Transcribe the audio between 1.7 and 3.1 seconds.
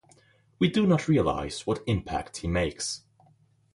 impact he makes.